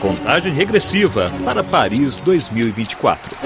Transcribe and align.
Contagem 0.00 0.52
regressiva 0.52 1.28
para 1.44 1.64
Paris 1.64 2.18
2024. 2.18 3.36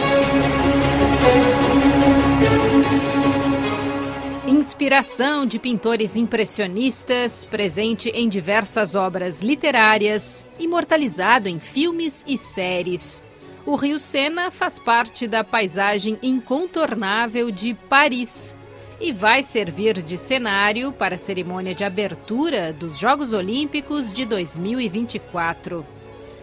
Inspiração 4.46 5.46
de 5.46 5.58
pintores 5.58 6.15
impressionistas, 6.15 7.46
presente 7.46 8.11
em 8.11 8.29
diversas 8.29 8.95
obras 8.95 9.41
literárias, 9.41 10.46
imortalizado 10.59 11.48
em 11.48 11.59
filmes 11.59 12.23
e 12.29 12.37
séries. 12.37 13.25
O 13.64 13.77
Rio 13.77 13.98
Sena 13.98 14.50
faz 14.50 14.79
parte 14.79 15.27
da 15.27 15.43
paisagem 15.43 16.19
incontornável 16.23 17.50
de 17.50 17.73
Paris 17.89 18.55
e 19.00 19.12
vai 19.12 19.42
servir 19.42 20.02
de 20.02 20.18
cenário 20.18 20.92
para 20.92 21.14
a 21.14 21.18
cerimônia 21.18 21.74
de 21.74 21.84
abertura 21.84 22.72
dos 22.72 22.98
Jogos 22.98 23.32
Olímpicos 23.32 24.12
de 24.12 24.24
2024. 24.24 25.86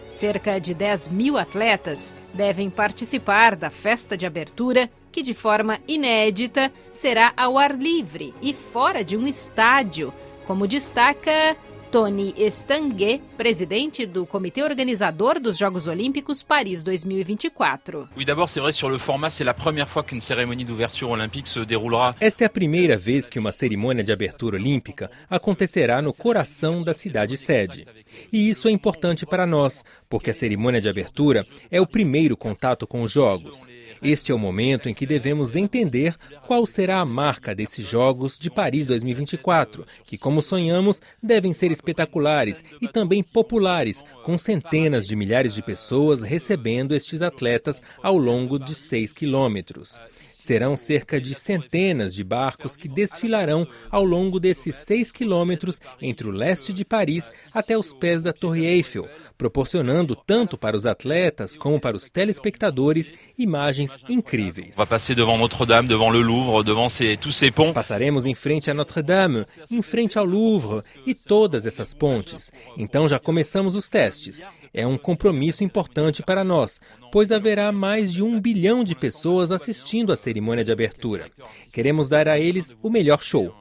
Cerca 0.10 0.60
de 0.60 0.74
10 0.74 1.10
mil 1.10 1.38
atletas 1.38 2.14
devem 2.34 2.70
participar 2.70 3.56
da 3.56 3.70
festa 3.70 4.18
de 4.18 4.26
abertura, 4.26 4.90
que 5.12 5.22
de 5.22 5.34
forma 5.34 5.80
inédita 5.88 6.72
será 6.92 7.34
ao 7.36 7.58
ar 7.58 7.78
livre 7.78 8.34
e 8.42 8.54
fora 8.54 9.04
de 9.04 9.18
um 9.18 9.28
estádio, 9.28 10.14
como 10.48 10.68
destaca 10.68 11.58
Tony 11.96 12.34
Estanguet, 12.38 13.22
presidente 13.38 14.06
do 14.06 14.26
comitê 14.26 14.62
organizador 14.62 15.40
dos 15.40 15.58
Jogos 15.58 15.88
Olímpicos 15.88 16.44
Paris 16.44 16.84
2024. 16.84 18.10
Oui, 18.18 18.26
d'abord, 18.26 18.50
c'est 18.50 18.60
vrai, 18.60 18.74
sur 18.74 18.90
le 18.90 18.98
format, 18.98 19.30
c'est 19.30 19.46
la 19.46 19.54
première 19.54 19.88
fois 19.88 20.04
qu'une 20.04 20.20
cérémonie 20.20 20.66
d'ouverture 20.66 21.10
olympique 21.10 21.48
se 21.48 21.62
déroulera. 21.62 22.14
Esta 22.20 22.44
é 22.44 22.48
a 22.48 22.50
primeira 22.50 22.98
vez 22.98 23.30
que 23.30 23.40
uma 23.40 23.54
cerimônia 23.54 24.04
de 24.04 24.12
abertura 24.12 24.58
olímpica 24.58 25.10
acontecerá 25.30 26.02
no 26.02 26.14
coração 26.14 26.82
da 26.82 26.94
cidade 26.94 27.38
sede. 27.38 27.88
E 28.32 28.50
isso 28.50 28.68
é 28.68 28.72
importante 28.72 29.26
para 29.26 29.46
nós, 29.46 29.84
porque 30.10 30.32
a 30.32 30.34
cerimônia 30.34 30.82
de 30.82 30.90
abertura 30.90 31.46
é 31.72 31.80
o 31.80 31.88
primeiro 31.88 32.36
contato 32.36 32.86
com 32.86 33.02
os 33.02 33.12
Jogos. 33.12 33.68
Este 34.02 34.32
é 34.32 34.36
o 34.36 34.40
momento 34.40 34.90
em 34.90 34.94
que 34.94 35.06
devemos 35.06 35.56
entender 35.56 36.16
qual 36.46 36.66
será 36.66 37.00
a 37.00 37.06
marca 37.06 37.56
desses 37.56 37.88
Jogos 37.88 38.38
de 38.38 38.50
Paris 38.50 38.86
2024, 38.88 39.86
que, 40.06 40.18
como 40.18 40.42
sonhamos, 40.42 41.02
devem 41.22 41.54
ser 41.54 41.72
espetaculares 41.72 42.64
e 42.82 42.88
também 42.88 43.24
populares, 43.24 44.04
com 44.24 44.38
centenas 44.38 45.06
de 45.06 45.16
milhares 45.16 45.54
de 45.54 45.62
pessoas 45.62 46.22
recebendo 46.22 46.94
estes 46.94 47.22
atletas 47.22 47.82
ao 48.02 48.18
longo 48.18 48.60
de 48.60 48.76
seis 48.76 49.14
quilômetros. 49.14 50.00
Serão 50.46 50.78
cerca 50.78 51.20
de 51.20 51.34
centenas 51.34 52.14
de 52.14 52.24
barcos 52.24 52.78
que 52.78 52.88
desfilarão 52.88 53.68
ao 53.90 54.06
longo 54.06 54.40
desses 54.40 54.76
seis 54.76 55.12
quilômetros 55.12 55.82
entre 56.00 56.28
o 56.28 56.32
leste 56.32 56.72
de 56.72 56.86
Paris 56.86 57.32
até 57.52 57.76
os 57.76 57.96
pés 57.96 58.22
da 58.22 58.32
Torre 58.32 58.64
Eiffel, 58.64 59.10
proporcionando 59.40 60.16
tanto 60.16 60.56
para 60.56 60.78
os 60.78 60.86
atletas 60.86 61.58
como 61.58 61.80
para 61.80 61.98
os 61.98 62.12
telespectadores 62.12 63.12
imagens 63.36 63.98
incríveis. 64.08 64.78
On 64.78 64.84
va 64.84 64.86
passer 64.86 65.16
devant 65.16 65.40
Notre-Dame, 65.40 65.88
devant 65.88 66.12
le 66.12 66.22
Louvre, 66.22 66.64
devant 66.64 66.90
ces, 66.90 67.18
tous 67.18 67.32
ces 67.32 67.50
ponts. 67.50 67.74
Passaremos 67.74 68.28
em 68.28 68.36
frente 68.36 68.70
a 68.70 68.76
Notre-Dame, 68.76 69.46
em 69.72 69.82
frente 69.82 70.20
ao 70.20 70.26
Louvre 70.26 70.84
e 71.08 71.16
todas 71.16 71.66
essas 71.66 71.92
pontes. 71.92 72.52
Então 72.78 73.10
já 73.10 73.18
começamos 73.18 73.76
os 73.76 73.90
testes. 73.90 74.44
É 74.76 74.86
um 74.86 74.98
compromisso 74.98 75.64
importante 75.64 76.22
para 76.22 76.44
nós, 76.44 76.82
pois 77.12 77.32
haverá 77.32 77.72
mais 77.72 78.12
de 78.12 78.22
um 78.22 78.40
bilhão 78.42 78.84
de 78.84 78.94
pessoas 78.94 79.52
assistindo 79.52 80.12
à 80.12 80.18
cerimônia 80.18 80.64
de 80.66 80.72
abertura. 80.72 81.32
Queremos 81.74 82.10
dar 82.10 82.28
a 82.28 82.38
eles 82.38 82.76
o 82.84 82.90
melhor 82.90 83.24
show. 83.24 83.56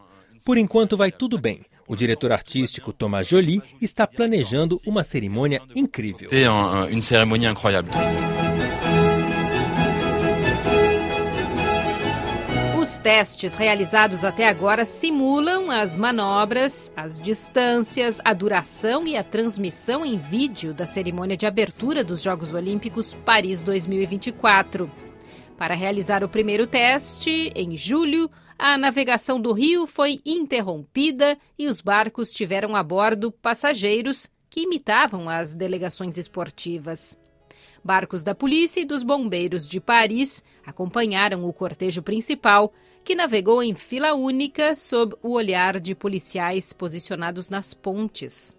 Por 0.45 0.59
enquanto 0.59 0.97
vai 0.97 1.13
tudo 1.13 1.39
bem. 1.39 1.61
O 1.87 1.95
diretor 1.95 2.33
artístico 2.33 2.93
Thomas 2.93 3.29
Joly 3.29 3.63
está 3.81 4.07
planejando 4.07 4.81
uma 4.87 5.05
cerimônia 5.05 5.61
incrível. 5.77 6.29
C'était 6.31 6.49
un- 6.49 6.87
un- 6.87 6.89
une 6.91 7.01
testes 13.05 13.55
realizados 13.55 14.25
até 14.25 14.49
agora 14.49 14.87
simulam 14.87 15.71
as 15.71 15.95
manobras, 15.95 16.91
as 16.97 17.21
distâncias, 17.21 18.19
a 18.25 18.33
duração 18.33 19.07
e 19.07 19.15
a 19.15 19.23
transmissão 19.23 20.07
em 20.07 20.17
vídeo 20.17 20.73
da 20.73 20.87
cerimônia 20.87 21.37
de 21.37 21.45
abertura 21.45 22.03
dos 22.03 22.23
Jogos 22.23 22.55
Olímpicos 22.55 23.13
Paris 23.13 23.63
2024. 23.63 24.91
Para 25.59 25.75
realizar 25.75 26.25
o 26.25 26.31
primeiro 26.31 26.67
teste, 26.67 27.53
em 27.55 27.77
julho, 27.77 28.31
a 28.59 28.79
navegação 28.79 29.39
do 29.39 29.53
rio 29.53 29.87
foi 29.87 30.23
interrompida 30.25 31.37
e 31.59 31.67
os 31.67 31.83
barcos 31.83 32.33
tiveram 32.33 32.75
a 32.75 32.83
bordo 32.83 33.31
passageiros 33.31 34.31
que 34.49 34.63
imitavam 34.63 35.29
as 35.29 35.53
delegações 35.53 36.17
esportivas. 36.17 37.19
Barcos 37.85 38.23
da 38.23 38.35
polícia 38.35 38.81
e 38.81 38.87
dos 38.87 39.03
bombeiros 39.03 39.69
de 39.69 39.79
Paris 39.79 40.43
acompanharam 40.65 41.47
o 41.47 41.53
cortejo 41.53 42.03
principal, 42.03 42.73
que 43.05 43.15
navegou 43.15 43.63
em 43.63 43.75
fila 43.75 44.15
única 44.15 44.75
sob 44.75 45.15
o 45.23 45.33
olhar 45.33 45.79
de 45.79 45.95
policiais 45.95 46.73
posicionados 46.73 47.51
nas 47.51 47.75
pontes. 47.75 48.57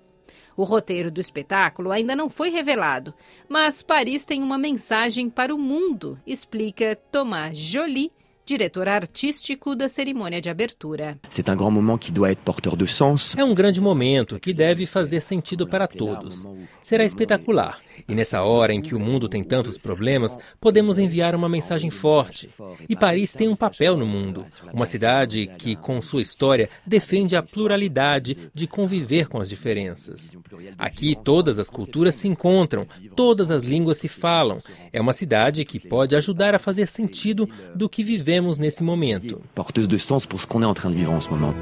O 0.55 0.63
roteiro 0.63 1.09
do 1.09 1.19
espetáculo 1.19 1.91
ainda 1.91 2.15
não 2.15 2.29
foi 2.29 2.49
revelado, 2.49 3.15
mas 3.49 3.81
Paris 3.81 4.25
tem 4.25 4.43
uma 4.43 4.59
mensagem 4.59 5.27
para 5.27 5.53
o 5.53 5.57
mundo, 5.57 6.19
explica 6.25 6.95
Thomas 7.11 7.57
Joly, 7.57 8.11
diretor 8.45 8.87
artístico 8.87 9.75
da 9.75 9.89
cerimônia 9.89 10.39
de 10.39 10.49
abertura. 10.49 11.17
C'est 11.29 11.49
un 11.49 11.55
grand 11.55 11.71
moment 11.71 11.97
qui 11.97 12.11
doit 12.11 12.31
être 12.31 12.43
porteur 12.43 12.77
de 12.77 12.85
sens. 12.85 13.35
É 13.35 13.43
um 13.43 13.55
grande 13.55 13.81
momento 13.81 14.39
que 14.39 14.53
deve 14.53 14.85
fazer 14.85 15.19
sentido 15.21 15.67
para 15.67 15.87
todos. 15.87 16.45
Será 16.81 17.03
espetacular. 17.03 17.79
E 18.07 18.13
nessa 18.13 18.43
hora 18.43 18.71
em 18.71 18.81
que 18.81 18.93
o 18.93 18.99
mundo 18.99 19.27
tem 19.27 19.43
tantos 19.43 19.77
problemas, 19.77 20.37
podemos 20.61 20.99
enviar 20.99 21.33
uma 21.33 21.49
mensagem 21.49 21.89
forte. 21.89 22.49
E 22.87 22.95
Paris 22.95 23.33
tem 23.33 23.47
um 23.47 23.55
papel 23.55 23.97
no 23.97 24.05
mundo. 24.05 24.45
Uma 24.71 24.85
cidade 24.85 25.47
que, 25.57 25.75
com 25.75 25.99
sua 26.01 26.21
história, 26.21 26.69
defende 26.85 27.35
a 27.35 27.41
pluralidade 27.41 28.51
de 28.53 28.67
conviver 28.67 29.27
com 29.27 29.39
as 29.39 29.49
diferenças. 29.49 30.35
Aqui 30.77 31.15
todas 31.15 31.57
as 31.57 31.69
culturas 31.69 32.13
se 32.15 32.27
encontram, 32.27 32.85
todas 33.15 33.49
as 33.49 33.63
línguas 33.63 33.97
se 33.97 34.07
falam. 34.07 34.59
É 34.93 35.01
uma 35.01 35.13
cidade 35.13 35.65
que 35.65 35.79
pode 35.79 36.15
ajudar 36.15 36.53
a 36.53 36.59
fazer 36.59 36.87
sentido 36.87 37.49
do 37.73 37.89
que 37.89 38.03
vivemos 38.03 38.34
nesse 38.57 38.83
momento. 38.83 39.41
Porteuse 39.53 39.87
de 39.87 39.97
sens 39.97 40.25
pour 40.25 40.39
ce 40.41 40.47
qu'on 40.47 40.61
est 40.61 40.65
en 40.65 40.73
train 40.73 40.89
de 40.89 40.95
vivre 40.95 41.11
en 41.11 41.21
ce 41.21 41.29
moment. 41.29 41.53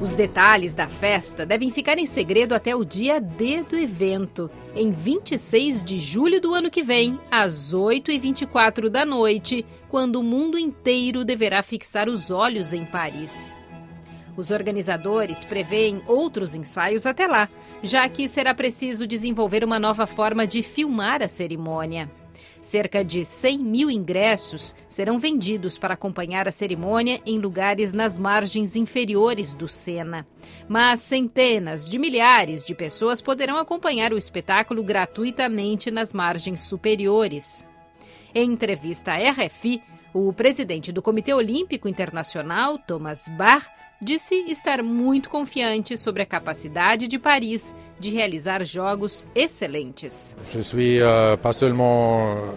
Os 0.00 0.14
detalhes 0.14 0.72
da 0.72 0.88
festa 0.88 1.44
devem 1.44 1.70
ficar 1.70 1.98
em 1.98 2.06
segredo 2.06 2.54
até 2.54 2.74
o 2.74 2.86
dia 2.86 3.20
D 3.20 3.62
do 3.62 3.76
evento, 3.76 4.50
em 4.74 4.90
26 4.90 5.84
de 5.84 5.98
julho 5.98 6.40
do 6.40 6.54
ano 6.54 6.70
que 6.70 6.82
vem, 6.82 7.20
às 7.30 7.74
8h24 7.74 8.88
da 8.88 9.04
noite, 9.04 9.66
quando 9.90 10.16
o 10.16 10.22
mundo 10.22 10.58
inteiro 10.58 11.22
deverá 11.22 11.62
fixar 11.62 12.08
os 12.08 12.30
olhos 12.30 12.72
em 12.72 12.86
Paris. 12.86 13.58
Os 14.38 14.50
organizadores 14.50 15.44
prevêem 15.44 16.02
outros 16.06 16.54
ensaios 16.54 17.04
até 17.04 17.26
lá, 17.26 17.46
já 17.82 18.08
que 18.08 18.26
será 18.26 18.54
preciso 18.54 19.06
desenvolver 19.06 19.62
uma 19.62 19.78
nova 19.78 20.06
forma 20.06 20.46
de 20.46 20.62
filmar 20.62 21.22
a 21.22 21.28
cerimônia. 21.28 22.10
Cerca 22.60 23.04
de 23.04 23.24
100 23.24 23.58
mil 23.58 23.90
ingressos 23.90 24.74
serão 24.88 25.18
vendidos 25.18 25.78
para 25.78 25.94
acompanhar 25.94 26.46
a 26.46 26.52
cerimônia 26.52 27.20
em 27.24 27.38
lugares 27.38 27.92
nas 27.92 28.18
margens 28.18 28.76
inferiores 28.76 29.54
do 29.54 29.66
Sena. 29.66 30.26
Mas 30.68 31.00
centenas 31.00 31.88
de 31.88 31.98
milhares 31.98 32.64
de 32.66 32.74
pessoas 32.74 33.22
poderão 33.22 33.56
acompanhar 33.56 34.12
o 34.12 34.18
espetáculo 34.18 34.82
gratuitamente 34.82 35.90
nas 35.90 36.12
margens 36.12 36.60
superiores. 36.60 37.66
Em 38.34 38.52
entrevista 38.52 39.12
à 39.12 39.30
RFI, 39.30 39.82
o 40.12 40.32
presidente 40.32 40.92
do 40.92 41.00
Comitê 41.00 41.32
Olímpico 41.32 41.88
Internacional, 41.88 42.78
Thomas 42.78 43.28
Bach, 43.28 43.66
disse 44.02 44.34
estar 44.48 44.82
muito 44.82 45.28
confiante 45.28 45.96
sobre 45.98 46.22
a 46.22 46.26
capacidade 46.26 47.06
de 47.06 47.18
Paris 47.18 47.74
de 47.98 48.10
realizar 48.10 48.64
jogos 48.64 49.28
excelentes. 49.34 50.36
Je 50.50 50.62
suis 50.62 51.00
euh, 51.00 51.36
pas 51.36 51.52
seulement 51.52 52.54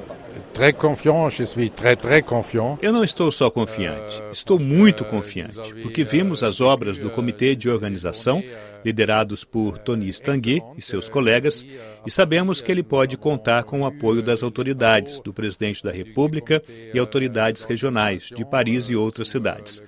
très 0.54 0.72
confiant, 0.72 1.30
je 1.30 1.44
suis 1.44 1.70
très 1.70 1.98
très 1.98 2.22
confiant. 2.22 2.78
Eu 2.82 2.94
não 2.94 3.04
estou 3.04 3.30
só 3.32 3.50
confiante, 3.50 4.22
estou 4.32 4.58
muito 4.58 5.04
confiante, 5.04 5.74
porque 5.82 6.04
vimos 6.04 6.44
as 6.44 6.62
obras 6.62 6.98
do 6.98 7.10
Comitê 7.10 7.56
de 7.56 7.70
Organização, 7.70 8.42
liderados 8.86 9.44
por 9.44 9.78
Tony 9.78 10.10
Stanguet 10.10 10.64
e 10.78 10.82
seus 10.82 11.10
colegas, 11.10 11.66
e 12.06 12.12
sabemos 12.12 12.62
que 12.62 12.72
ele 12.72 12.84
pode 12.84 13.18
contar 13.18 13.64
com 13.64 13.82
o 13.82 13.86
apoio 13.86 14.22
das 14.22 14.44
autoridades, 14.44 15.20
do 15.20 15.34
presidente 15.34 15.84
da 15.84 15.92
República 15.92 16.64
e 16.94 17.00
autoridades 17.00 17.64
regionais 17.64 18.30
de 18.36 18.46
Paris 18.46 18.86
e 18.90 18.96
outras 18.96 19.30
cidades, 19.30 19.82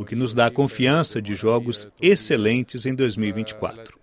o 0.00 0.04
que 0.04 0.16
nos 0.16 0.32
dá 0.32 0.46
a 0.46 0.50
confiança 0.50 1.20
de 1.20 1.34
jogos 1.34 1.86
excelentes 2.00 2.86
em 2.86 2.94
2024. 2.94 3.98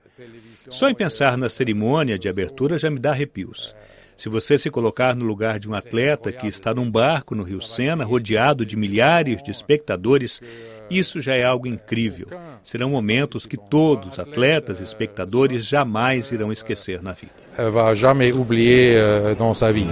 Só 0.70 0.90
em 0.90 0.94
pensar 0.94 1.36
na 1.36 1.50
cerimônia 1.50 2.20
de 2.20 2.30
abertura 2.30 2.78
já 2.78 2.88
me 2.88 3.00
dá 3.00 3.10
arrepios. 3.10 3.74
Se 4.16 4.30
você 4.30 4.60
se 4.60 4.70
colocar 4.70 5.16
no 5.16 5.26
lugar 5.26 5.60
de 5.60 5.68
um 5.68 5.74
atleta 5.74 6.32
que 6.32 6.46
está 6.46 6.72
num 6.72 6.88
barco 6.88 7.34
no 7.34 7.42
Rio 7.42 7.64
Sena, 7.64 8.04
rodeado 8.04 8.64
de 8.64 8.78
milhares 8.78 9.42
de 9.42 9.50
espectadores, 9.50 10.40
isso 10.88 11.20
já 11.20 11.34
é 11.34 11.44
algo 11.44 11.66
incrível. 11.66 12.28
Serão 12.64 12.92
momentos 12.92 13.48
que 13.48 13.58
todos, 13.58 14.20
atletas 14.20 14.80
e 14.80 14.84
espectadores, 14.84 15.66
jamais 15.66 16.32
irão 16.32 16.52
esquecer 16.52 17.02
na 17.02 17.14
vida. 17.14 17.34
Va 17.72 17.96
jamais 17.96 18.36
oublier 18.36 18.98
euh, 18.98 19.36
dans 19.36 19.58
sa 19.58 19.72
vie. 19.72 19.88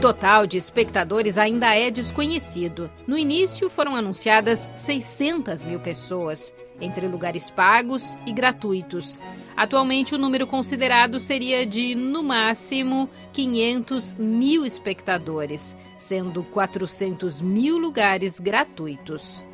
Total 0.00 0.46
de 0.46 0.56
espectadores 0.56 1.36
ainda 1.36 1.76
é 1.76 1.90
desconhecido. 1.90 2.90
No 3.06 3.18
início 3.18 3.68
foram 3.68 3.94
anunciadas 3.94 4.70
600 4.74 5.62
mil 5.66 5.78
pessoas, 5.78 6.54
entre 6.80 7.06
lugares 7.06 7.50
pagos 7.50 8.16
e 8.24 8.32
gratuitos. 8.32 9.20
Atualmente, 9.54 10.14
o 10.14 10.18
número 10.18 10.46
considerado 10.46 11.20
seria 11.20 11.66
de, 11.66 11.94
no 11.94 12.22
máximo, 12.22 13.10
500 13.34 14.14
mil 14.14 14.64
espectadores, 14.64 15.76
sendo 15.98 16.44
400 16.44 17.42
mil 17.42 17.76
lugares 17.76 18.40
gratuitos. 18.40 19.44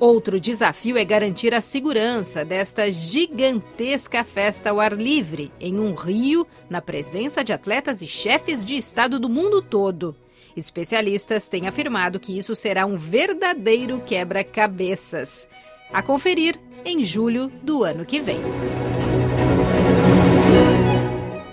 Outro 0.00 0.38
desafio 0.38 0.96
é 0.96 1.04
garantir 1.04 1.52
a 1.52 1.60
segurança 1.60 2.44
desta 2.44 2.90
gigantesca 2.92 4.22
festa 4.22 4.70
ao 4.70 4.78
ar 4.78 4.92
livre, 4.92 5.50
em 5.60 5.80
um 5.80 5.92
rio, 5.92 6.46
na 6.70 6.80
presença 6.80 7.42
de 7.42 7.52
atletas 7.52 8.00
e 8.00 8.06
chefes 8.06 8.64
de 8.64 8.76
Estado 8.76 9.18
do 9.18 9.28
mundo 9.28 9.60
todo. 9.60 10.14
Especialistas 10.56 11.48
têm 11.48 11.66
afirmado 11.66 12.20
que 12.20 12.38
isso 12.38 12.54
será 12.54 12.86
um 12.86 12.96
verdadeiro 12.96 14.00
quebra-cabeças. 14.00 15.48
A 15.92 16.00
conferir 16.00 16.56
em 16.84 17.02
julho 17.02 17.48
do 17.62 17.82
ano 17.82 18.04
que 18.04 18.20
vem. 18.20 18.38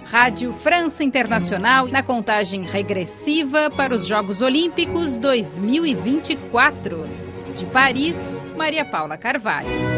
Rádio 0.06 0.54
França 0.54 1.04
Internacional 1.04 1.88
na 1.88 2.04
contagem 2.04 2.62
regressiva 2.62 3.72
para 3.72 3.96
os 3.96 4.06
Jogos 4.06 4.42
Olímpicos 4.42 5.18
2024. 5.18 7.25
De 7.56 7.66
Paris, 7.68 8.44
Maria 8.58 8.84
Paula 8.84 9.18
Carvalho. 9.18 9.95